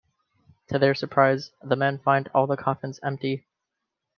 [0.69, 3.45] To their surprise, the men find all the coffins empty.